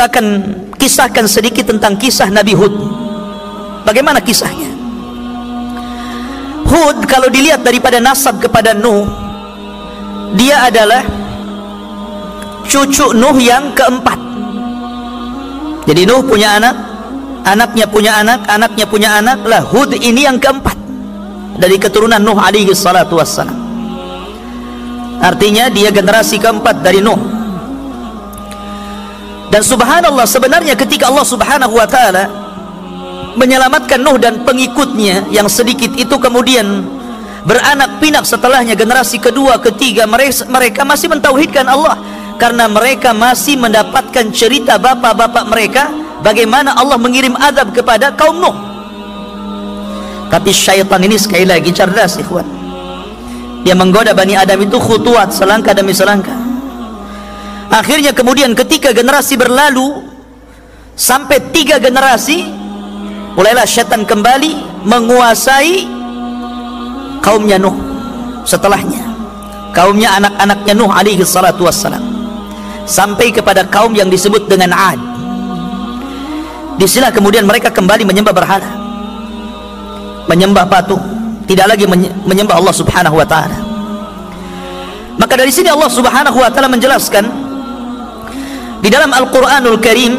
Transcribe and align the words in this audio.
kita 0.00 0.16
akan 0.16 0.28
kisahkan 0.80 1.28
sedikit 1.28 1.76
tentang 1.76 1.92
kisah 2.00 2.32
Nabi 2.32 2.56
Hud. 2.56 2.72
Bagaimana 3.84 4.16
kisahnya? 4.24 4.72
Hud 6.64 7.04
kalau 7.04 7.28
dilihat 7.28 7.60
daripada 7.60 8.00
nasab 8.00 8.40
kepada 8.40 8.72
Nuh, 8.72 9.04
dia 10.40 10.64
adalah 10.64 11.04
cucu 12.64 13.12
Nuh 13.12 13.36
yang 13.44 13.76
keempat. 13.76 14.16
Jadi 15.84 16.08
Nuh 16.08 16.24
punya 16.24 16.56
anak, 16.56 16.80
anaknya 17.44 17.84
punya 17.84 18.24
anak, 18.24 18.40
anaknya 18.48 18.88
punya 18.88 19.20
anak, 19.20 19.44
lah 19.44 19.60
Hud 19.60 20.00
ini 20.00 20.24
yang 20.24 20.40
keempat 20.40 20.80
dari 21.60 21.76
keturunan 21.76 22.24
Nuh 22.24 22.40
alaihi 22.40 22.72
salatu 22.72 23.20
wassalam. 23.20 23.52
Artinya 25.20 25.68
dia 25.68 25.92
generasi 25.92 26.40
keempat 26.40 26.80
dari 26.80 27.04
Nuh. 27.04 27.39
Dan 29.50 29.66
subhanallah 29.66 30.30
sebenarnya 30.30 30.78
ketika 30.78 31.10
Allah 31.10 31.26
subhanahu 31.26 31.74
wa 31.74 31.82
ta'ala 31.82 32.24
menyelamatkan 33.34 33.98
Nuh 33.98 34.14
dan 34.14 34.46
pengikutnya 34.46 35.26
yang 35.34 35.50
sedikit 35.50 35.90
itu 35.98 36.14
kemudian 36.22 36.86
beranak 37.42 37.98
pinak 37.98 38.22
setelahnya 38.22 38.78
generasi 38.78 39.18
kedua, 39.18 39.58
ketiga 39.58 40.06
mereka, 40.06 40.86
masih 40.86 41.10
mentauhidkan 41.10 41.66
Allah. 41.66 41.98
Karena 42.38 42.70
mereka 42.70 43.12
masih 43.12 43.60
mendapatkan 43.60 44.32
cerita 44.32 44.80
bapak-bapak 44.80 45.44
mereka 45.44 45.92
bagaimana 46.24 46.72
Allah 46.72 46.96
mengirim 46.96 47.36
azab 47.36 47.74
kepada 47.74 48.14
kaum 48.14 48.38
Nuh. 48.38 48.56
Tapi 50.30 50.54
syaitan 50.54 51.02
ini 51.02 51.18
sekali 51.18 51.44
lagi 51.44 51.74
cerdas 51.74 52.16
ikhwan. 52.22 52.46
Dia 53.66 53.76
menggoda 53.76 54.14
Bani 54.16 54.38
Adam 54.38 54.62
itu 54.62 54.78
khutuat 54.80 55.36
selangkah 55.36 55.76
demi 55.76 55.92
selangkah 55.92 56.49
akhirnya 57.70 58.10
kemudian 58.10 58.52
ketika 58.52 58.90
generasi 58.90 59.38
berlalu 59.38 60.04
sampai 60.98 61.40
tiga 61.54 61.78
generasi 61.78 62.44
mulailah 63.38 63.64
syaitan 63.64 64.04
kembali 64.04 64.84
menguasai 64.84 65.86
kaumnya 67.24 67.56
Nuh 67.56 67.76
setelahnya. 68.44 69.06
Kaumnya 69.70 70.18
anak-anaknya 70.18 70.74
Nuh 70.74 70.90
alaihi 70.90 71.22
salatu 71.22 71.64
wassalam. 71.64 72.02
Sampai 72.90 73.30
kepada 73.30 73.62
kaum 73.62 73.94
yang 73.94 74.10
disebut 74.10 74.50
dengan 74.50 74.74
Ad. 74.74 74.98
Di 76.74 76.90
sinilah 76.90 77.14
kemudian 77.14 77.46
mereka 77.46 77.70
kembali 77.70 78.02
menyembah 78.02 78.34
berhala 78.34 78.80
menyembah 80.30 80.64
patung 80.70 81.02
tidak 81.50 81.74
lagi 81.74 81.84
menyembah 82.22 82.62
Allah 82.62 82.70
subhanahu 82.70 83.18
wa 83.18 83.26
ta'ala. 83.26 83.58
Maka 85.18 85.34
dari 85.34 85.50
sini 85.50 85.66
Allah 85.66 85.90
subhanahu 85.90 86.38
wa 86.38 86.46
ta'ala 86.46 86.70
menjelaskan 86.70 87.26
di 88.80 88.88
dalam 88.88 89.12
Al-Quranul 89.12 89.78
Karim 89.78 90.16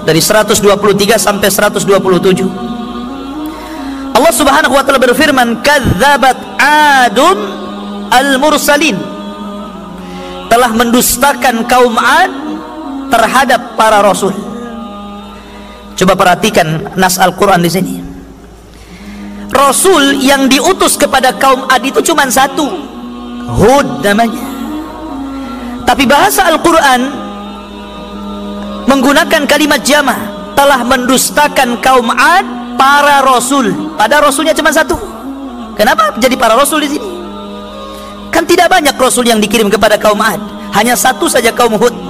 dari 0.08 0.20
123 0.20 1.20
sampai 1.20 1.48
127 1.48 4.16
Allah 4.16 4.32
subhanahu 4.36 4.74
wa 4.76 4.82
ta'ala 4.84 5.00
berfirman 5.00 5.64
kadzabat 5.64 6.36
adun 6.60 7.38
al-mursalin. 8.12 9.00
Telah 10.50 10.74
mendustakan 10.74 11.62
kaum 11.64 11.94
ad 11.94 12.30
terhadap 13.08 13.78
para 13.78 14.02
rasul 14.02 14.49
Coba 16.00 16.16
perhatikan 16.16 16.96
nas 16.96 17.20
Al-Quran 17.20 17.60
di 17.60 17.68
sini. 17.68 17.94
Rasul 19.52 20.16
yang 20.24 20.48
diutus 20.48 20.96
kepada 20.96 21.36
kaum 21.36 21.68
Ad 21.68 21.84
itu 21.84 22.00
cuma 22.00 22.24
satu. 22.32 22.64
Hud 23.52 24.00
namanya. 24.00 24.40
Tapi 25.84 26.08
bahasa 26.08 26.48
Al-Quran 26.48 27.00
menggunakan 28.88 29.44
kalimat 29.44 29.84
jama 29.84 30.16
telah 30.56 30.80
mendustakan 30.88 31.76
kaum 31.84 32.08
Ad 32.08 32.48
para 32.80 33.20
rasul. 33.20 33.92
Pada 34.00 34.24
rasulnya 34.24 34.56
cuma 34.56 34.72
satu. 34.72 34.96
Kenapa 35.76 36.16
jadi 36.16 36.32
para 36.32 36.56
rasul 36.56 36.80
di 36.80 36.96
sini? 36.96 37.10
Kan 38.32 38.48
tidak 38.48 38.72
banyak 38.72 38.96
rasul 38.96 39.28
yang 39.28 39.36
dikirim 39.36 39.68
kepada 39.68 40.00
kaum 40.00 40.24
Ad. 40.24 40.40
Hanya 40.72 40.96
satu 40.96 41.28
saja 41.28 41.52
kaum 41.52 41.76
Hud 41.76 42.09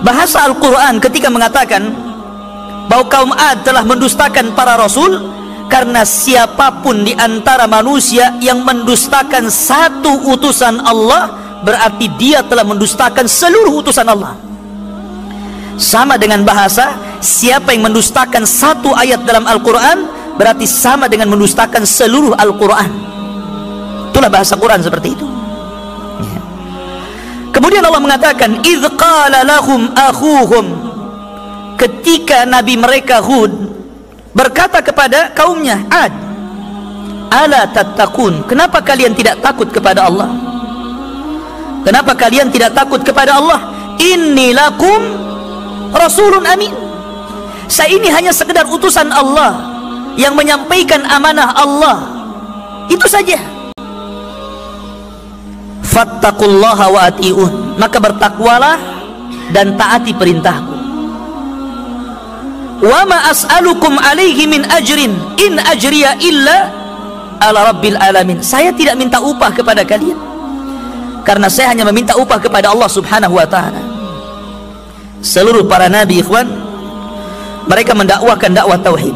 bahasa 0.00 0.44
Al-Quran 0.48 0.98
ketika 1.00 1.28
mengatakan 1.28 1.92
bahwa 2.88 3.06
kaum 3.06 3.30
Ad 3.30 3.62
telah 3.62 3.84
mendustakan 3.86 4.52
para 4.56 4.74
rasul 4.74 5.30
karena 5.70 6.02
siapa 6.02 6.82
pun 6.82 7.06
di 7.06 7.14
antara 7.14 7.70
manusia 7.70 8.34
yang 8.42 8.66
mendustakan 8.66 9.46
satu 9.46 10.34
utusan 10.34 10.82
Allah 10.82 11.30
berarti 11.62 12.10
dia 12.18 12.42
telah 12.42 12.66
mendustakan 12.66 13.30
seluruh 13.30 13.78
utusan 13.84 14.06
Allah. 14.08 14.34
Sama 15.80 16.20
dengan 16.20 16.44
bahasa 16.44 16.92
siapa 17.24 17.72
yang 17.72 17.88
mendustakan 17.88 18.44
satu 18.44 18.92
ayat 18.92 19.24
dalam 19.24 19.46
Al-Quran 19.48 20.04
berarti 20.36 20.66
sama 20.68 21.08
dengan 21.08 21.30
mendustakan 21.30 21.86
seluruh 21.86 22.36
Al-Quran. 22.36 22.90
Itulah 24.10 24.28
bahasa 24.28 24.58
Quran 24.58 24.82
seperti 24.82 25.14
itu 25.14 25.39
Kemudian 27.50 27.82
Allah 27.82 28.02
mengatakan, 28.02 28.62
"Idz 28.62 28.84
qala 28.94 29.42
lahum 29.42 29.90
akhuhum" 29.94 30.66
Ketika 31.80 32.44
nabi 32.44 32.76
mereka 32.76 33.24
Hud 33.24 33.50
berkata 34.36 34.84
kepada 34.84 35.32
kaumnya 35.32 35.80
Ad, 35.88 36.12
"Ala 37.32 37.64
tattaqun? 37.72 38.44
Kenapa 38.44 38.84
kalian 38.84 39.16
tidak 39.16 39.40
takut 39.40 39.72
kepada 39.72 40.04
Allah? 40.04 40.28
Kenapa 41.80 42.12
kalian 42.12 42.52
tidak 42.52 42.76
takut 42.76 43.00
kepada 43.00 43.40
Allah? 43.40 43.72
Inni 43.96 44.52
lakum 44.52 45.00
rasulun 45.96 46.44
amin." 46.44 46.72
Saya 47.64 47.96
ini 47.96 48.12
hanya 48.12 48.34
sekedar 48.34 48.68
utusan 48.68 49.08
Allah 49.14 49.56
yang 50.20 50.36
menyampaikan 50.36 51.00
amanah 51.06 51.54
Allah. 51.54 51.96
Itu 52.92 53.06
saja 53.08 53.40
fattaqullaha 56.00 56.86
wa 56.88 57.00
atiun 57.12 57.76
maka 57.76 58.00
bertakwalah 58.00 58.76
dan 59.52 59.76
taati 59.76 60.16
perintahku. 60.16 60.72
Wa 62.80 63.04
ma 63.04 63.28
as'alukum 63.28 64.00
alaihi 64.00 64.48
min 64.48 64.64
ajrin 64.64 65.12
in 65.36 65.60
ajriya 65.60 66.16
illa 66.24 66.72
ala 67.36 67.68
rabbil 67.68 68.00
alamin. 68.00 68.40
Saya 68.40 68.72
tidak 68.72 68.96
minta 68.96 69.20
upah 69.20 69.52
kepada 69.52 69.84
kalian. 69.84 70.16
Karena 71.20 71.52
saya 71.52 71.76
hanya 71.76 71.84
meminta 71.84 72.16
upah 72.16 72.40
kepada 72.40 72.72
Allah 72.72 72.88
subhanahu 72.88 73.36
wa 73.36 73.44
ta'ala. 73.44 73.84
Seluruh 75.20 75.68
para 75.68 75.92
nabi 75.92 76.24
ikhwan 76.24 76.48
mereka 77.68 77.92
mendakwakan 77.92 78.56
dakwah 78.56 78.80
tauhid. 78.80 79.12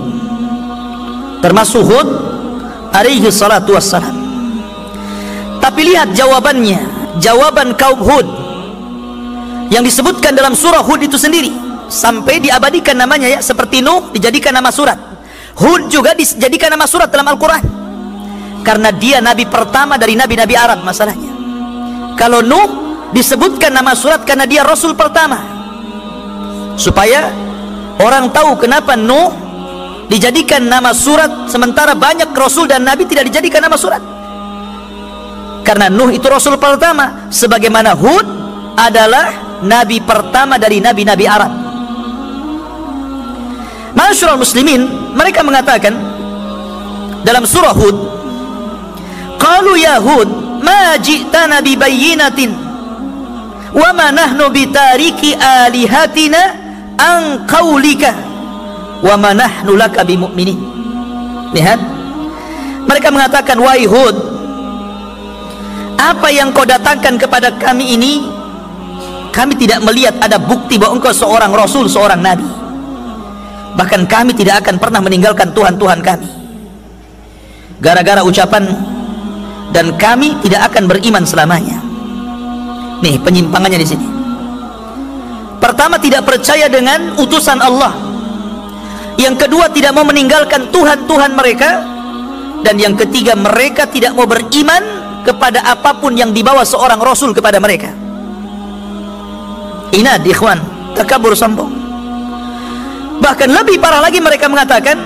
Termasuk 1.40 1.80
Hud 1.80 2.08
alaihi 2.92 3.32
salatu 3.32 3.72
wassalam 3.72 4.23
tapi 5.64 5.80
lihat 5.88 6.12
jawabannya. 6.12 6.76
Jawaban 7.24 7.72
kaum 7.80 7.96
Hud. 8.04 8.28
Yang 9.72 9.88
disebutkan 9.88 10.36
dalam 10.36 10.52
surah 10.52 10.84
Hud 10.84 11.00
itu 11.00 11.16
sendiri. 11.16 11.48
Sampai 11.88 12.36
diabadikan 12.36 12.92
namanya 13.00 13.32
ya 13.32 13.40
seperti 13.40 13.80
Nuh 13.80 14.12
dijadikan 14.12 14.52
nama 14.52 14.68
surat. 14.68 15.00
Hud 15.56 15.88
juga 15.88 16.12
dijadikan 16.12 16.68
nama 16.68 16.84
surat 16.84 17.08
dalam 17.08 17.24
Al-Quran. 17.32 17.64
Karena 18.60 18.92
dia 18.92 19.24
nabi 19.24 19.48
pertama 19.48 19.96
dari 19.96 20.12
nabi-nabi 20.12 20.52
Arab 20.52 20.84
masalahnya. 20.84 21.32
Kalau 22.20 22.44
Nuh 22.44 22.68
disebutkan 23.16 23.72
nama 23.72 23.96
surat 23.96 24.20
karena 24.28 24.44
dia 24.44 24.60
rasul 24.60 24.92
pertama. 24.92 25.40
Supaya 26.76 27.32
orang 28.04 28.28
tahu 28.36 28.60
kenapa 28.60 29.00
Nuh 29.00 29.32
dijadikan 30.12 30.60
nama 30.68 30.92
surat 30.92 31.48
sementara 31.48 31.96
banyak 31.96 32.28
rasul 32.36 32.68
dan 32.68 32.84
nabi 32.84 33.08
tidak 33.08 33.32
dijadikan 33.32 33.64
nama 33.64 33.80
surat 33.80 34.13
karena 35.64 35.88
Nuh 35.88 36.12
itu 36.12 36.28
rasul 36.28 36.60
pertama. 36.60 37.26
Sebagaimana 37.32 37.96
Hud 37.96 38.26
adalah 38.76 39.58
nabi 39.64 40.04
pertama 40.04 40.60
dari 40.60 40.78
nabi-nabi 40.84 41.24
Arab. 41.24 41.52
Masyurul 43.96 44.42
muslimin 44.42 44.84
mereka 45.16 45.40
mengatakan 45.40 45.96
dalam 47.24 47.48
surah 47.48 47.72
Hud 47.72 47.96
qalu 49.40 49.80
ya 49.80 49.96
Hud 50.02 50.28
ma 50.60 51.00
ji'tana 51.00 51.64
bi 51.64 51.72
bayyinatin? 51.78 52.52
Wa 53.74 53.90
ma 53.90 54.14
nahnu 54.14 54.54
bitariki 54.54 55.34
alihatina 55.34 56.38
an 56.94 57.42
qaulika 57.48 58.14
wa 59.02 59.14
ma 59.18 59.34
nahnu 59.34 59.74
laka 59.74 60.06
lihat. 61.54 61.80
Mereka 62.84 63.08
mengatakan 63.08 63.56
wahai 63.62 63.88
Hud 63.88 64.33
apa 66.04 66.28
yang 66.28 66.52
kau 66.52 66.68
datangkan 66.68 67.16
kepada 67.16 67.48
kami 67.56 67.96
ini? 67.96 68.20
Kami 69.32 69.56
tidak 69.56 69.82
melihat 69.82 70.14
ada 70.20 70.36
bukti 70.38 70.78
bahwa 70.78 71.00
engkau 71.00 71.10
seorang 71.10 71.50
rasul 71.50 71.88
seorang 71.88 72.20
nabi. 72.20 72.46
Bahkan 73.74 74.06
kami 74.06 74.36
tidak 74.36 74.62
akan 74.62 74.78
pernah 74.78 75.02
meninggalkan 75.02 75.50
Tuhan-Tuhan 75.50 75.98
kami. 76.04 76.28
Gara-gara 77.82 78.22
ucapan 78.22 78.70
dan 79.74 79.98
kami 79.98 80.38
tidak 80.46 80.70
akan 80.70 80.86
beriman 80.86 81.26
selamanya. 81.26 81.82
Nih 83.02 83.18
penyimpangannya 83.18 83.80
di 83.82 83.88
sini. 83.88 84.06
Pertama 85.58 85.98
tidak 85.98 86.22
percaya 86.22 86.70
dengan 86.70 87.18
utusan 87.18 87.58
Allah. 87.58 87.90
Yang 89.18 89.46
kedua 89.46 89.66
tidak 89.74 89.96
mau 89.98 90.06
meninggalkan 90.06 90.70
Tuhan-Tuhan 90.70 91.34
mereka. 91.34 91.70
Dan 92.62 92.80
yang 92.80 92.94
ketiga 92.96 93.36
mereka 93.36 93.84
tidak 93.84 94.16
mau 94.16 94.24
beriman 94.24 95.03
kepada 95.24 95.64
apa 95.64 95.96
pun 95.96 96.12
yang 96.12 96.30
dibawa 96.30 96.62
seorang 96.62 97.00
rasul 97.00 97.32
kepada 97.32 97.56
mereka. 97.56 97.90
Inad 99.96 100.22
ikhwan 100.22 100.60
takabur 100.92 101.32
sombong. 101.32 101.72
Bahkan 103.24 103.48
lebih 103.48 103.80
parah 103.80 104.04
lagi 104.04 104.20
mereka 104.20 104.52
mengatakan 104.52 105.00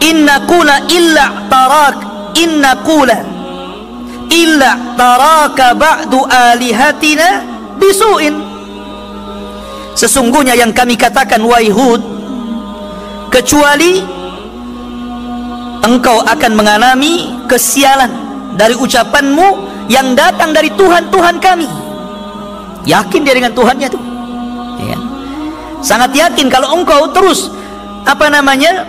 inna 0.00 0.40
kula 0.48 0.88
illa 0.88 1.46
tarak 1.52 1.96
inna 2.32 2.72
kula 2.80 3.18
illa 4.32 4.96
taraka 4.96 5.76
ba'du 5.76 6.24
alihatina 6.24 7.44
bisuin. 7.76 8.34
Sesungguhnya 9.92 10.56
yang 10.56 10.72
kami 10.72 10.96
katakan 10.96 11.44
wahai 11.44 11.68
Hud 11.68 12.00
kecuali 13.28 14.00
engkau 15.84 16.24
akan 16.24 16.52
mengalami 16.56 17.28
kesialan 17.44 18.08
dari 18.56 18.76
ucapanmu 18.76 19.48
yang 19.88 20.12
datang 20.16 20.52
dari 20.52 20.72
Tuhan-Tuhan 20.72 21.36
kami. 21.40 21.68
Yakin 22.86 23.20
dia 23.22 23.34
dengan 23.34 23.52
Tuhannya 23.54 23.88
tuh? 23.88 24.02
Ya 24.82 25.12
sangat 25.82 26.14
yakin 26.14 26.46
kalau 26.46 26.78
engkau 26.78 27.10
terus 27.10 27.50
apa 28.06 28.30
namanya 28.30 28.86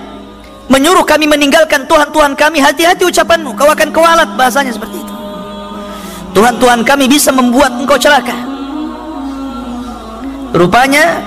menyuruh 0.69 1.04
kami 1.04 1.25
meninggalkan 1.25 1.89
Tuhan-Tuhan 1.89 2.38
kami 2.38 2.62
hati-hati 2.62 3.04
ucapanmu. 3.10 3.57
Kau 3.57 3.68
akan 3.68 3.89
kewalat 3.89 4.30
bahasanya 4.38 4.71
seperti 4.71 5.01
itu. 5.01 5.13
Tuhan-Tuhan 6.33 6.86
kami 6.86 7.06
bisa 7.09 7.33
membuat 7.33 7.75
engkau 7.77 7.98
celaka. 7.98 8.33
Rupanya 10.54 11.21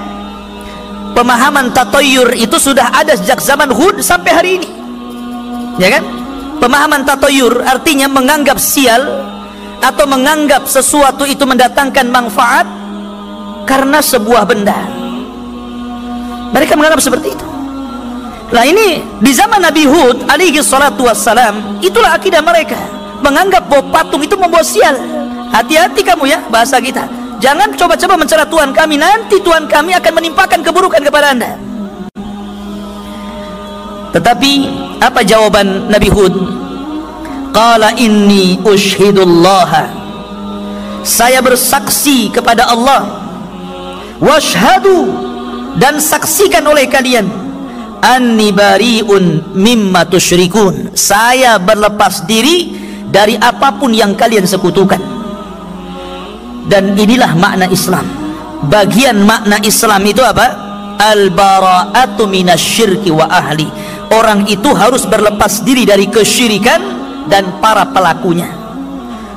pemahaman 1.15 1.75
tatoyur 1.75 2.31
itu 2.35 2.57
sudah 2.59 2.95
ada 2.95 3.19
sejak 3.19 3.43
zaman 3.43 3.71
Hud 3.75 4.03
sampai 4.03 4.31
hari 4.33 4.51
ini. 4.63 4.71
Ya 5.77 5.99
kan 5.99 6.03
pemahaman 6.59 7.05
tatoyur 7.05 7.65
artinya 7.65 8.09
menganggap 8.09 8.57
sial 8.57 9.03
atau 9.81 10.05
menganggap 10.09 10.65
sesuatu 10.65 11.29
itu 11.29 11.45
mendatangkan 11.45 12.07
manfaat 12.09 12.67
karena 13.69 14.01
sebuah 14.01 14.49
benda. 14.49 14.79
Mereka 16.55 16.79
menganggap 16.79 17.03
seperti 17.03 17.37
itu. 17.37 17.47
Nah 18.47 18.63
ini 18.63 19.03
di 19.19 19.33
zaman 19.35 19.59
Nabi 19.59 19.85
Hud 19.91 20.31
alaihi 20.31 20.63
salatu 20.63 21.11
wassalam 21.11 21.83
itulah 21.83 22.15
akidah 22.15 22.41
mereka. 22.41 22.79
Menganggap 23.21 23.67
bahwa 23.67 23.91
patung 23.91 24.23
itu 24.23 24.39
membawa 24.39 24.63
sial. 24.63 24.95
Hati-hati 25.51 26.05
kamu 26.05 26.31
ya 26.31 26.39
bahasa 26.53 26.79
kita. 26.79 27.09
Jangan 27.43 27.75
coba-coba 27.75 28.15
mencela 28.17 28.45
Tuhan 28.47 28.71
kami. 28.71 28.97
Nanti 29.01 29.43
Tuhan 29.43 29.67
kami 29.67 29.93
akan 29.99 30.13
menimpakan 30.15 30.61
keburukan 30.63 31.03
kepada 31.03 31.35
anda 31.35 31.66
tetapi 34.17 34.53
apa 35.05 35.21
jawaban 35.21 35.93
Nabi 35.93 36.09
Hud? 36.09 36.35
Qala 37.53 37.93
inni 38.01 38.57
ushhidullah 38.65 39.97
saya 41.07 41.39
bersaksi 41.39 42.35
kepada 42.35 42.67
Allah. 42.67 43.07
Washhadu 44.19 45.07
dan 45.79 46.03
saksikan 46.03 46.67
oleh 46.67 46.91
kalian. 46.91 47.31
Anni 48.03 48.51
bariun 48.51 49.55
mimma 49.55 50.11
tusyrikun. 50.11 50.99
Saya 50.99 51.63
berlepas 51.63 52.27
diri 52.27 52.75
dari 53.07 53.39
apa 53.39 53.79
pun 53.79 53.95
yang 53.95 54.19
kalian 54.19 54.51
sekutukan. 54.51 54.99
Dan 56.67 56.99
inilah 56.99 57.39
makna 57.39 57.71
Islam. 57.71 58.03
Bagian 58.67 59.23
makna 59.23 59.63
Islam 59.63 60.03
itu 60.03 60.27
apa? 60.27 60.67
Al 60.99 61.31
bara'atu 61.31 62.27
minasyirki 62.27 63.15
wa 63.15 63.31
ahli 63.31 63.71
orang 64.13 64.47
itu 64.47 64.71
harus 64.75 65.07
berlepas 65.07 65.63
diri 65.67 65.89
dari 65.89 66.07
kesyirikan 66.07 66.81
dan 67.27 67.59
para 67.59 67.87
pelakunya. 67.91 68.47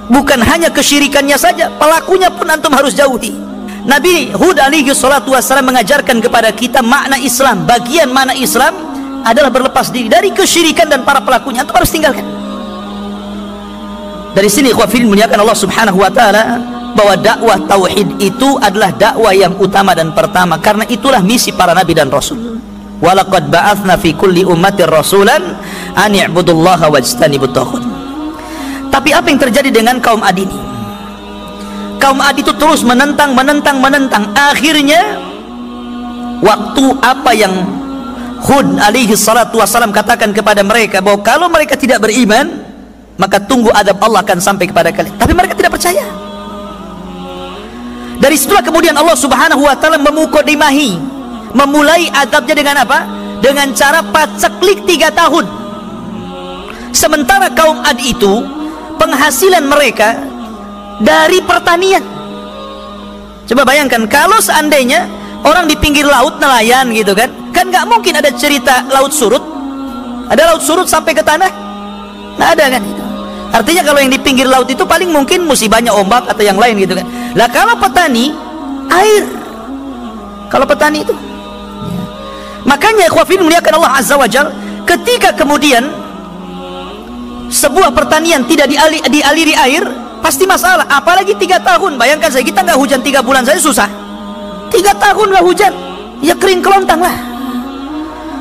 Bukan 0.09 0.41
hanya 0.41 0.73
kesyirikannya 0.73 1.37
saja 1.37 1.69
pelakunya 1.77 2.33
pun 2.33 2.49
antum 2.49 2.73
harus 2.73 2.97
jauhi. 2.97 3.33
Nabi 3.85 4.33
Hud 4.33 4.57
alaihi 4.57 4.91
salatu 4.91 5.33
wassalam 5.33 5.69
mengajarkan 5.69 6.19
kepada 6.19 6.49
kita 6.53 6.81
makna 6.81 7.17
Islam 7.21 7.63
bagian 7.65 8.09
mana 8.09 8.33
Islam 8.35 8.73
adalah 9.23 9.49
berlepas 9.53 9.93
diri 9.93 10.09
dari 10.09 10.33
kesyirikan 10.33 10.89
dan 10.89 11.05
para 11.05 11.21
pelakunya. 11.21 11.61
Itu 11.65 11.73
harus 11.73 11.89
tinggalkan. 11.93 12.25
Dari 14.33 14.49
sini 14.49 14.69
khawfil 14.69 15.09
muliakan 15.09 15.41
Allah 15.41 15.57
subhanahu 15.57 15.97
wa 16.05 16.11
ta'ala 16.13 16.43
bahwa 16.93 17.13
dakwah 17.17 17.57
tauhid 17.65 18.21
itu 18.21 18.57
adalah 18.61 18.93
dakwah 18.93 19.33
yang 19.33 19.57
utama 19.57 19.97
dan 19.97 20.13
pertama. 20.13 20.61
Karena 20.61 20.85
itulah 20.85 21.21
misi 21.21 21.53
para 21.53 21.73
nabi 21.73 21.97
dan 21.97 22.13
rasul 22.13 22.59
walaqad 22.99 23.47
ba'athna 23.47 23.95
fi 23.95 24.11
kulli 24.13 24.43
ummatir 24.43 24.87
rasulan 24.87 25.55
an 25.95 26.11
i'budullaha 26.11 26.91
wajtanibut 26.91 27.55
tapi 28.89 29.13
apa 29.13 29.29
yang 29.29 29.39
terjadi 29.39 29.69
dengan 29.69 30.01
kaum 30.01 30.19
Ad 30.25 30.35
ini? 30.35 30.57
Kaum 32.01 32.19
Ad 32.19 32.35
itu 32.41 32.49
terus 32.57 32.81
menentang 32.81 33.37
menentang 33.37 33.77
menentang. 33.77 34.33
Akhirnya 34.33 35.21
waktu 36.41 36.83
apa 36.99 37.31
yang 37.37 37.53
Hud 38.39 38.79
alaihi 38.79 39.13
salatu 39.19 39.59
wasalam 39.59 39.91
katakan 39.91 40.31
kepada 40.31 40.63
mereka 40.63 41.03
bahwa 41.03 41.19
kalau 41.21 41.47
mereka 41.51 41.75
tidak 41.75 41.99
beriman 41.99 42.65
maka 43.19 43.35
tunggu 43.35 43.67
adab 43.75 43.99
Allah 43.99 44.23
akan 44.23 44.39
sampai 44.41 44.65
kepada 44.65 44.89
kalian. 44.95 45.13
Tapi 45.19 45.31
mereka 45.35 45.53
tidak 45.53 45.75
percaya. 45.75 46.07
Dari 48.19 48.35
situlah 48.35 48.63
kemudian 48.63 48.95
Allah 48.99 49.15
subhanahu 49.15 49.63
wa 49.63 49.75
ta'ala 49.79 49.99
memukodimahi 49.99 51.18
memulai 51.53 52.09
adabnya 52.13 52.55
dengan 52.55 52.77
apa? 52.83 53.19
dengan 53.39 53.71
cara 53.73 54.03
paceklik 54.03 54.83
tiga 54.85 55.09
tahun. 55.11 55.47
Sementara 56.91 57.47
kaum 57.51 57.79
Ad 57.81 57.99
itu 58.03 58.43
penghasilan 58.99 59.63
mereka 59.63 60.19
dari 60.99 61.39
pertanian. 61.43 62.03
Coba 63.47 63.65
bayangkan 63.65 64.05
kalau 64.05 64.37
seandainya 64.43 65.07
orang 65.41 65.65
di 65.65 65.73
pinggir 65.79 66.05
laut 66.05 66.37
nelayan 66.37 66.91
gitu 66.93 67.15
kan 67.17 67.31
kan 67.49 67.65
nggak 67.71 67.85
mungkin 67.87 68.19
ada 68.19 68.29
cerita 68.35 68.85
laut 68.91 69.15
surut. 69.15 69.41
Ada 70.29 70.53
laut 70.53 70.61
surut 70.61 70.85
sampai 70.85 71.17
ke 71.17 71.23
tanah. 71.25 71.49
Nggak 72.37 72.49
ada 72.59 72.65
kan? 72.77 72.83
Artinya 73.49 73.81
kalau 73.81 73.97
yang 73.97 74.13
di 74.13 74.21
pinggir 74.21 74.45
laut 74.45 74.69
itu 74.69 74.85
paling 74.85 75.09
mungkin 75.09 75.41
musibahnya 75.41 75.89
ombak 75.89 76.29
atau 76.29 76.43
yang 76.45 76.59
lain 76.59 76.77
gitu 76.77 76.93
kan. 76.93 77.05
Lah 77.33 77.49
kalau 77.49 77.73
petani 77.81 78.29
air. 78.93 79.25
Kalau 80.49 80.65
petani 80.69 81.01
itu 81.05 81.13
makanya 82.69 83.09
ikhwafin 83.09 83.41
muliakan 83.41 83.81
Allah 83.81 83.97
azza 83.97 84.13
wajal 84.13 84.53
ketika 84.85 85.33
kemudian 85.33 85.89
sebuah 87.49 87.89
pertanian 87.97 88.45
tidak 88.45 88.69
dialiri 89.09 89.57
air 89.57 89.83
pasti 90.21 90.45
masalah. 90.45 90.85
Apalagi 90.85 91.33
tiga 91.35 91.57
tahun. 91.57 91.97
Bayangkan 91.97 92.29
saya 92.29 92.45
kita 92.45 92.61
nggak 92.61 92.77
hujan 92.77 93.01
tiga 93.01 93.25
bulan 93.25 93.41
saja 93.41 93.57
susah. 93.57 93.89
Tiga 94.69 94.93
tahun 94.95 95.33
nggak 95.33 95.45
hujan. 95.45 95.73
Ya 96.21 96.37
kering 96.37 96.61
kelontang 96.61 97.01
lah. 97.01 97.15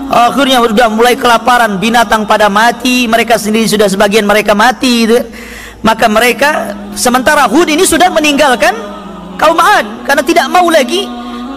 Akhirnya 0.08 0.61
sudah 0.61 0.88
mulai 0.92 1.14
kelaparan. 1.16 1.80
Binatang 1.80 2.28
pada 2.28 2.52
mati. 2.52 3.08
Mereka 3.08 3.40
sendiri 3.40 3.64
sudah 3.64 3.88
sebagian 3.88 4.28
mereka 4.28 4.52
mati 4.52 5.08
gitu. 5.08 5.18
maka 5.78 6.11
mereka 6.11 6.75
sementara 6.99 7.47
Hud 7.47 7.70
ini 7.70 7.87
sudah 7.87 8.11
meninggalkan 8.11 8.75
kaum 9.38 9.56
Ad. 9.56 10.04
Karena 10.04 10.23
tidak 10.26 10.47
mau 10.50 10.66
lagi 10.68 11.06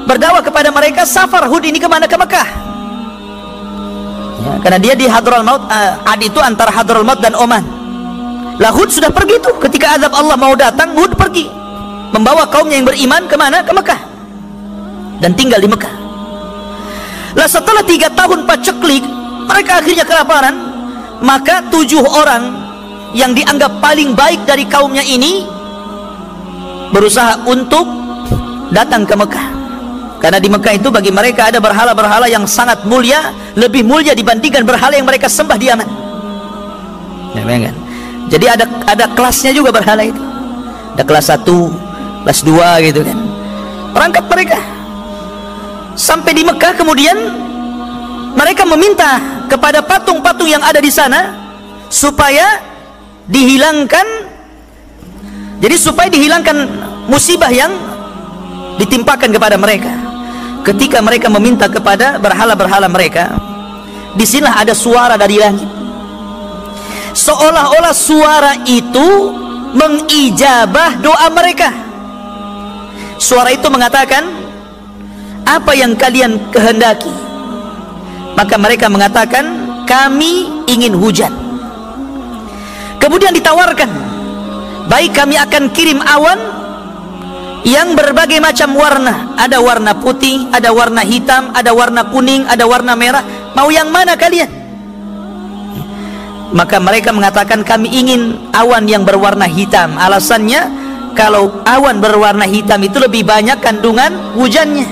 berdakwah 0.05 0.41
kepada 0.41 0.69
mereka 0.73 1.05
safar 1.05 1.45
Hud 1.49 1.63
ini 1.65 1.77
ke 1.77 1.87
mana? 1.87 2.09
Ke 2.09 2.17
Mekah. 2.17 2.47
Ya, 4.41 4.53
karena 4.65 4.79
dia 4.81 4.93
di 4.97 5.05
Hadraul 5.05 5.45
Maut 5.45 5.61
uh, 5.69 6.01
Ad 6.09 6.21
itu 6.21 6.41
antara 6.41 6.73
Hadraul 6.73 7.05
Maut 7.05 7.21
dan 7.21 7.37
Oman. 7.37 7.61
Lah 8.57 8.73
Hud 8.73 8.89
sudah 8.89 9.13
pergi 9.13 9.37
tuh. 9.41 9.53
Ketika 9.61 9.97
azab 9.97 10.13
Allah 10.17 10.37
mau 10.37 10.53
datang 10.57 10.97
Hud 10.97 11.13
pergi. 11.13 11.49
Membawa 12.11 12.43
kaumnya 12.49 12.75
yang 12.75 12.87
beriman 12.89 13.23
ke 13.29 13.35
mana? 13.39 13.63
ke 13.63 13.71
Mekah. 13.71 14.01
Dan 15.21 15.37
tinggal 15.37 15.61
di 15.61 15.69
Mekah. 15.69 15.93
Lah 17.37 17.47
setelah 17.47 17.85
tiga 17.87 18.11
tahun 18.11 18.43
paceklik 18.43 19.05
mereka 19.47 19.79
akhirnya 19.79 20.03
kelaparan. 20.03 20.55
Maka 21.21 21.61
tujuh 21.69 22.01
orang 22.01 22.49
yang 23.13 23.37
dianggap 23.37 23.77
paling 23.77 24.17
baik 24.17 24.41
dari 24.49 24.65
kaumnya 24.65 25.05
ini 25.05 25.45
berusaha 26.89 27.45
untuk 27.45 27.85
datang 28.73 29.05
ke 29.05 29.13
Mekah 29.13 29.60
karena 30.21 30.37
di 30.37 30.53
Mekah 30.53 30.77
itu 30.77 30.93
bagi 30.93 31.09
mereka 31.09 31.49
ada 31.49 31.57
berhala-berhala 31.57 32.29
yang 32.29 32.45
sangat 32.45 32.85
mulia 32.85 33.33
lebih 33.57 33.81
mulia 33.81 34.13
dibandingkan 34.13 34.61
berhala 34.61 34.93
yang 34.93 35.09
mereka 35.09 35.25
sembah 35.25 35.57
di 35.57 35.65
Yaman. 35.65 35.89
Ya, 37.33 37.41
kan? 37.41 37.75
jadi 38.29 38.45
ada 38.53 38.65
ada 38.85 39.05
kelasnya 39.17 39.49
juga 39.49 39.73
berhala 39.73 40.05
itu. 40.05 40.21
Ada 40.93 41.03
kelas 41.09 41.25
1 41.41 41.41
kelas 42.21 42.39
2 42.45 42.85
gitu 42.85 43.01
kan. 43.01 43.17
Perangkat 43.97 44.25
mereka. 44.29 44.59
Sampai 45.97 46.37
di 46.37 46.45
Mekah 46.45 46.77
kemudian 46.77 47.17
mereka 48.37 48.61
meminta 48.69 49.17
kepada 49.49 49.81
patung-patung 49.81 50.45
yang 50.45 50.61
ada 50.61 50.77
di 50.77 50.93
sana 50.93 51.33
supaya 51.89 52.61
dihilangkan. 53.25 54.05
Jadi 55.65 55.75
supaya 55.81 56.13
dihilangkan 56.13 56.57
musibah 57.09 57.49
yang 57.49 57.73
ditimpakan 58.77 59.33
kepada 59.33 59.57
mereka 59.57 60.10
ketika 60.61 61.01
mereka 61.01 61.27
meminta 61.29 61.65
kepada 61.65 62.21
berhala-berhala 62.21 62.85
mereka 62.85 63.33
di 64.13 64.25
sinilah 64.27 64.61
ada 64.61 64.73
suara 64.75 65.15
dari 65.17 65.37
langit. 65.39 65.69
Seolah-olah 67.11 67.95
suara 67.95 68.53
itu 68.63 69.07
mengijabah 69.75 70.99
doa 70.99 71.27
mereka. 71.31 71.69
Suara 73.19 73.51
itu 73.53 73.67
mengatakan 73.67 74.23
apa 75.45 75.71
yang 75.75 75.93
kalian 75.95 76.39
kehendaki? 76.49 77.11
Maka 78.35 78.55
mereka 78.55 78.87
mengatakan 78.87 79.43
kami 79.83 80.63
ingin 80.71 80.95
hujan. 80.95 81.33
Kemudian 82.97 83.35
ditawarkan 83.35 83.89
baik 84.87 85.11
kami 85.15 85.35
akan 85.35 85.63
kirim 85.73 85.99
awan 86.03 86.39
yang 87.67 87.93
berbagai 87.93 88.41
macam 88.41 88.73
warna. 88.73 89.37
Ada 89.37 89.61
warna 89.61 89.97
putih, 89.97 90.49
ada 90.49 90.73
warna 90.73 91.05
hitam, 91.05 91.53
ada 91.53 91.71
warna 91.73 92.09
kuning, 92.09 92.45
ada 92.49 92.65
warna 92.65 92.93
merah. 92.97 93.23
Mau 93.53 93.69
yang 93.69 93.89
mana 93.93 94.17
kalian? 94.17 94.49
Maka 96.51 96.83
mereka 96.83 97.15
mengatakan 97.15 97.63
kami 97.63 97.87
ingin 97.87 98.51
awan 98.51 98.83
yang 98.83 99.07
berwarna 99.07 99.47
hitam. 99.47 99.95
Alasannya 99.95 100.67
kalau 101.15 101.63
awan 101.63 102.03
berwarna 102.03 102.43
hitam 102.43 102.83
itu 102.83 102.99
lebih 102.99 103.23
banyak 103.23 103.55
kandungan 103.63 104.35
hujannya. 104.35 104.87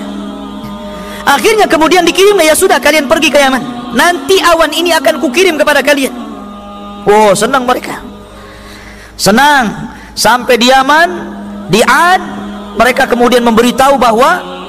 Akhirnya 1.28 1.68
kemudian 1.68 2.08
dikirim 2.08 2.40
ya 2.40 2.56
sudah 2.56 2.80
kalian 2.80 3.12
pergi 3.12 3.28
ke 3.28 3.38
Yaman. 3.44 3.92
Nanti 3.92 4.40
awan 4.40 4.72
ini 4.72 4.96
akan 4.96 5.20
kukirim 5.20 5.60
kepada 5.60 5.84
kalian. 5.84 6.16
Oh 7.04 7.36
senang 7.36 7.68
mereka. 7.68 8.00
Senang. 9.20 9.92
Sampai 10.16 10.56
di 10.60 10.72
Yaman 10.72 11.10
di 11.68 11.84
Ad 11.84 12.39
mereka 12.78 13.10
kemudian 13.10 13.42
memberitahu 13.42 13.98
bahwa 13.98 14.60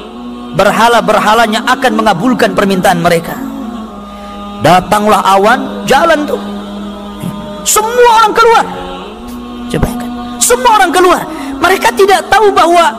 berhala-berhalanya 0.55 1.67
akan 1.69 1.93
mengabulkan 2.01 2.57
permintaan 2.57 3.01
mereka. 3.03 3.37
Datanglah 4.61 5.25
awan 5.25 5.85
jalan 5.89 6.29
tuh. 6.29 6.41
Semua 7.65 8.11
orang 8.25 8.33
keluar. 8.33 8.65
Coba 9.71 9.89
semua 10.41 10.71
orang 10.81 10.91
keluar. 10.91 11.23
Mereka 11.61 11.95
tidak 11.95 12.27
tahu 12.33 12.51
bahwa 12.51 12.91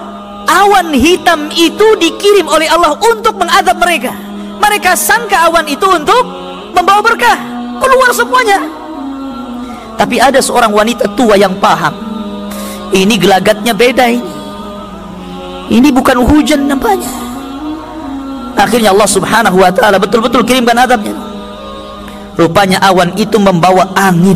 awan 0.48 0.94
hitam 0.94 1.50
itu 1.52 1.88
dikirim 2.00 2.48
oleh 2.48 2.70
Allah 2.70 2.96
untuk 2.96 3.36
mengadab 3.36 3.78
mereka. 3.82 4.14
Mereka 4.62 4.94
sangka 4.96 5.50
awan 5.50 5.66
itu 5.68 5.84
untuk 5.84 6.24
membawa 6.72 7.02
berkah. 7.02 7.38
Keluar 7.82 8.10
semuanya. 8.14 8.62
Tapi 9.98 10.22
ada 10.22 10.38
seorang 10.38 10.72
wanita 10.72 11.10
tua 11.18 11.36
yang 11.36 11.58
paham. 11.58 11.94
Ini 12.94 13.16
gelagatnya 13.18 13.74
beda 13.74 14.06
ini 14.08 14.31
ini 15.72 15.88
bukan 15.88 16.20
hujan 16.28 16.68
nampaknya. 16.68 17.08
Akhirnya 18.60 18.92
Allah 18.92 19.08
subhanahu 19.08 19.58
wa 19.64 19.72
ta'ala 19.72 19.96
betul-betul 19.96 20.44
kirimkan 20.44 20.76
adabnya. 20.76 21.16
Rupanya 22.36 22.84
awan 22.84 23.16
itu 23.16 23.40
membawa 23.40 23.88
angin. 23.96 24.36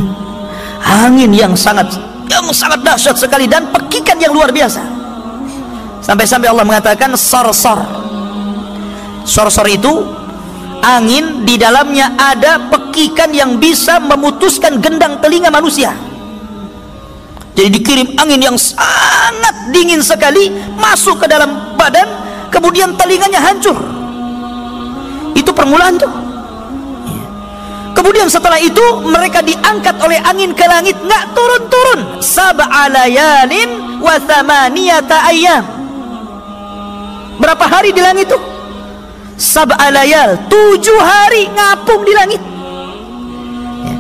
Angin 0.80 1.36
yang 1.36 1.52
sangat 1.60 1.92
yang 2.32 2.48
sangat 2.56 2.82
dahsyat 2.88 3.20
sekali 3.20 3.52
dan 3.52 3.68
pekikan 3.68 4.16
yang 4.16 4.32
luar 4.32 4.56
biasa. 4.56 4.80
Sampai-sampai 6.00 6.48
Allah 6.48 6.64
mengatakan 6.64 7.12
sor-sor. 7.20 7.84
Sor-sor 9.28 9.68
itu 9.68 9.92
angin 10.80 11.44
di 11.44 11.60
dalamnya 11.60 12.16
ada 12.16 12.72
pekikan 12.72 13.36
yang 13.36 13.60
bisa 13.60 14.00
memutuskan 14.00 14.80
gendang 14.80 15.20
telinga 15.20 15.52
manusia 15.52 16.15
jadi 17.56 17.70
dikirim 17.72 18.20
angin 18.20 18.42
yang 18.44 18.58
sangat 18.60 19.72
dingin 19.72 20.04
sekali 20.04 20.52
masuk 20.76 21.24
ke 21.24 21.26
dalam 21.32 21.76
badan 21.80 22.04
kemudian 22.52 22.92
telinganya 23.00 23.40
hancur. 23.40 23.80
Itu 25.32 25.56
permulaan 25.56 25.96
tuh. 25.96 26.12
Kemudian 27.96 28.28
setelah 28.28 28.60
itu 28.60 28.84
mereka 29.08 29.40
diangkat 29.40 29.96
oleh 30.04 30.20
angin 30.28 30.52
ke 30.52 30.68
langit 30.68 31.00
nggak 31.00 31.32
turun-turun. 31.32 32.20
Sab'alayalin 32.20 34.04
wa 34.04 34.20
thamaniyata 34.20 35.32
ayam 35.32 35.64
berapa 37.40 37.66
hari 37.68 37.92
di 37.92 38.00
langit 38.00 38.32
itu 38.32 38.40
sab'alayal 39.36 40.40
tujuh 40.48 41.00
hari 41.00 41.52
ngapung 41.52 42.04
di 42.08 42.14
langit. 42.16 42.42
Ya. 43.84 43.96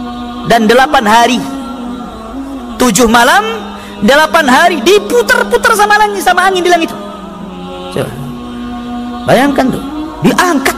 dan 0.51 0.67
delapan 0.67 1.03
hari 1.03 1.39
tujuh 2.77 3.08
malam 3.08 3.44
delapan 4.03 4.46
hari 4.46 4.77
diputar-putar 4.84 5.74
sama 5.74 5.96
langit 5.96 6.22
sama 6.22 6.48
angin 6.51 6.62
di 6.62 6.72
langit 6.72 6.91
Coba. 7.96 8.12
bayangkan 9.24 9.65
tuh 9.72 9.96
diangkat. 10.25 10.77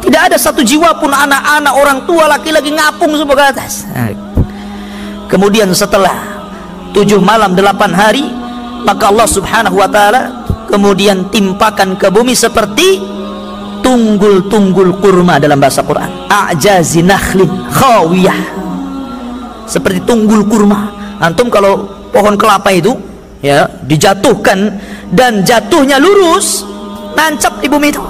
Tidak 0.00 0.20
ada 0.32 0.36
satu 0.40 0.64
jiwa 0.64 0.96
pun 0.96 1.12
anak-anak 1.12 1.74
orang 1.76 1.98
tua 2.08 2.24
laki-laki 2.24 2.72
ngapung 2.72 3.12
semua 3.14 3.36
ke 3.36 3.44
atas. 3.52 3.84
Kemudian 5.28 5.70
setelah 5.76 6.40
tujuh 6.90 7.20
malam 7.22 7.54
delapan 7.54 7.92
hari 7.94 8.24
maka 8.82 9.12
Allah 9.12 9.28
subhanahu 9.28 9.76
wa 9.76 9.86
ta'ala 9.86 10.22
kemudian 10.66 11.28
timpakan 11.28 11.94
ke 12.00 12.08
bumi 12.08 12.32
seperti 12.32 12.98
tunggul-tunggul 13.84 14.98
kurma 14.98 15.36
dalam 15.36 15.60
bahasa 15.60 15.84
Quran. 15.84 16.26
A'jazi 16.26 17.04
nakhlin 17.04 17.48
khawiyah. 17.70 18.40
Seperti 19.68 20.02
tunggul 20.02 20.48
kurma 20.50 20.99
antum 21.20 21.52
kalau 21.52 21.86
pohon 22.10 22.34
kelapa 22.34 22.72
itu 22.72 22.96
ya 23.44 23.68
dijatuhkan 23.84 24.80
dan 25.12 25.44
jatuhnya 25.44 26.00
lurus 26.00 26.64
nancap 27.14 27.60
di 27.60 27.68
bumi 27.68 27.92
itu. 27.92 28.02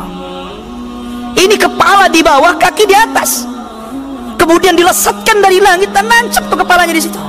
Ini 1.35 1.57
kepala 1.57 2.07
di 2.07 2.21
bawah 2.23 2.55
kaki 2.55 2.85
di 2.87 2.95
atas. 2.95 3.47
Kemudian 4.39 4.73
dilesatkan 4.73 5.43
dari 5.43 5.61
langit 5.61 5.91
dan 5.93 6.07
nancap 6.09 6.47
tuh 6.49 6.59
kepalanya 6.59 6.95
di 6.95 7.03
situ. 7.03 7.21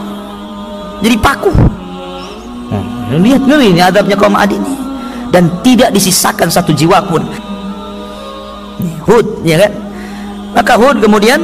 Jadi 1.02 1.16
paku. 1.18 1.52
Hmm, 2.72 3.20
lihat 3.20 3.44
ini 3.44 3.82
adabnya 3.82 4.16
kaum 4.16 4.38
Adi 4.38 4.56
ini. 4.56 4.74
Dan 5.32 5.48
tidak 5.64 5.96
disisakan 5.96 6.52
satu 6.52 6.76
jiwa 6.76 7.00
pun. 7.08 7.24
Hud 9.08 9.44
ya 9.48 9.58
kan? 9.60 9.72
Maka 10.52 10.74
Hud 10.76 11.00
kemudian 11.00 11.40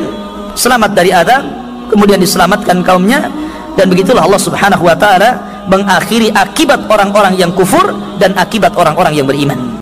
selamat 0.57 0.91
dari 0.97 1.13
adab 1.15 1.45
kemudian 1.87 2.19
diselamatkan 2.19 2.83
kaumnya 2.83 3.31
dan 3.77 3.85
begitulah 3.93 4.25
Allah 4.25 4.41
subhanahu 4.41 4.83
wa 4.83 4.97
ta'ala 4.97 5.29
mengakhiri 5.69 6.33
akibat 6.33 6.89
orang-orang 6.89 7.37
yang 7.37 7.53
kufur 7.53 7.93
dan 8.17 8.33
akibat 8.33 8.73
orang-orang 8.73 9.13
yang 9.13 9.29
beriman 9.29 9.76